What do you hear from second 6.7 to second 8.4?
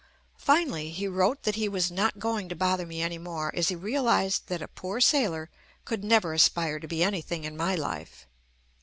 to be anything in my life.